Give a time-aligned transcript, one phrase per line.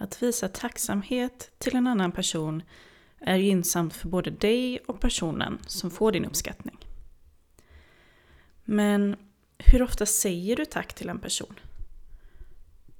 [0.00, 2.62] Att visa tacksamhet till en annan person
[3.18, 6.78] är gynnsamt för både dig och personen som får din uppskattning.
[8.64, 9.16] Men
[9.58, 11.54] hur ofta säger du tack till en person?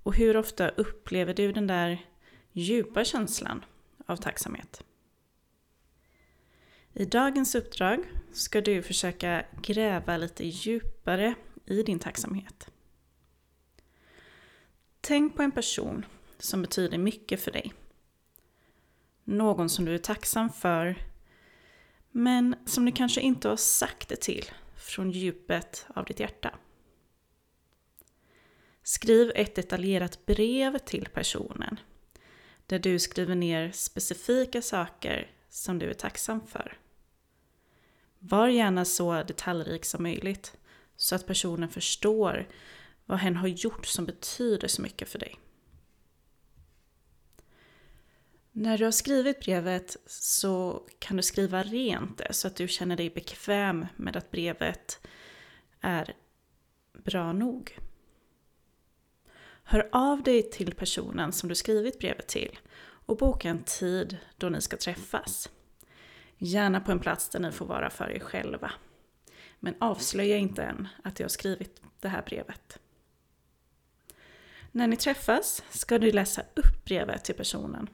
[0.02, 2.06] Och hur ofta upplever du den där
[2.52, 3.64] djupa känslan
[4.06, 4.84] av tacksamhet?
[6.92, 11.34] I dagens uppdrag ska du försöka gräva lite djupare
[11.66, 12.70] i din tacksamhet.
[15.00, 16.04] Tänk på en person
[16.40, 17.72] som betyder mycket för dig.
[19.24, 20.96] Någon som du är tacksam för,
[22.10, 24.44] men som du kanske inte har sagt det till
[24.76, 26.54] från djupet av ditt hjärta.
[28.82, 31.80] Skriv ett detaljerat brev till personen
[32.66, 36.78] där du skriver ner specifika saker som du är tacksam för.
[38.18, 40.56] Var gärna så detaljrik som möjligt
[40.96, 42.48] så att personen förstår
[43.06, 45.36] vad hen har gjort som betyder så mycket för dig.
[48.52, 52.96] När du har skrivit brevet så kan du skriva rent det så att du känner
[52.96, 55.06] dig bekväm med att brevet
[55.80, 56.14] är
[56.92, 57.78] bra nog.
[59.62, 62.58] Hör av dig till personen som du skrivit brevet till
[63.06, 65.50] och boka en tid då ni ska träffas.
[66.38, 68.72] Gärna på en plats där ni får vara för er själva.
[69.58, 72.78] Men avslöja inte än att jag har skrivit det här brevet.
[74.72, 77.88] När ni träffas ska du läsa upp brevet till personen.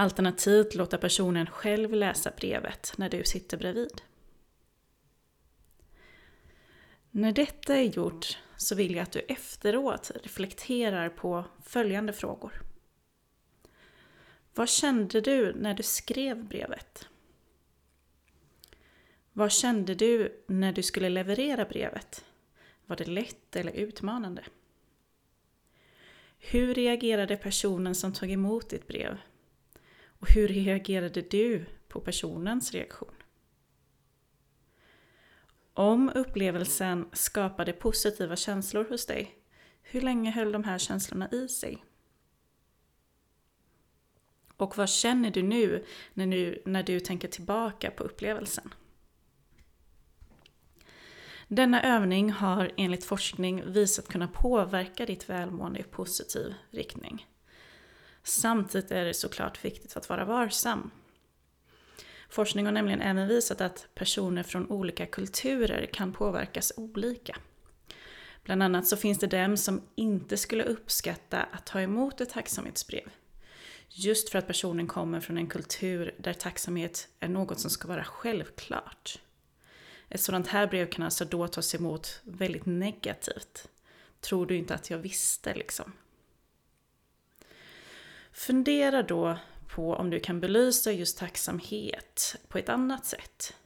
[0.00, 4.02] Alternativt låta personen själv läsa brevet när du sitter bredvid.
[7.10, 12.62] När detta är gjort så vill jag att du efteråt reflekterar på följande frågor.
[14.54, 17.08] Vad kände du när du skrev brevet?
[19.32, 22.24] Vad kände du när du skulle leverera brevet?
[22.86, 24.44] Var det lätt eller utmanande?
[26.38, 29.18] Hur reagerade personen som tog emot ditt brev?
[30.18, 33.14] Och hur reagerade du på personens reaktion?
[35.72, 39.34] Om upplevelsen skapade positiva känslor hos dig,
[39.82, 41.84] hur länge höll de här känslorna i sig?
[44.56, 45.84] Och vad känner du nu
[46.14, 48.74] när, du när du tänker tillbaka på upplevelsen?
[51.48, 57.26] Denna övning har enligt forskning visat kunna påverka ditt välmående i positiv riktning.
[58.22, 60.90] Samtidigt är det såklart viktigt att vara varsam.
[62.28, 67.36] Forskning har nämligen även visat att personer från olika kulturer kan påverkas olika.
[68.42, 73.10] Bland annat så finns det dem som inte skulle uppskatta att ta emot ett tacksamhetsbrev.
[73.88, 78.04] Just för att personen kommer från en kultur där tacksamhet är något som ska vara
[78.04, 79.18] självklart.
[80.08, 83.68] Ett sådant här brev kan alltså då tas emot väldigt negativt.
[84.20, 85.92] Tror du inte att jag visste liksom?
[88.38, 89.38] Fundera då
[89.68, 93.56] på om du kan belysa just tacksamhet på ett annat sätt.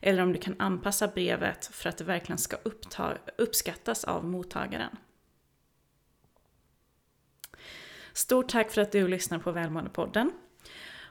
[0.00, 4.96] Eller om du kan anpassa brevet för att det verkligen ska uppta, uppskattas av mottagaren.
[8.12, 10.32] Stort tack för att du lyssnar på Välmåendepodden.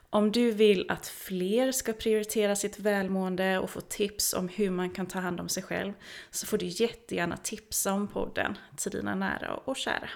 [0.10, 4.90] Om du vill att fler ska prioritera sitt välmående och få tips om hur man
[4.90, 5.94] kan ta hand om sig själv
[6.30, 10.10] så får du jättegärna tipsa om podden till dina nära och kära.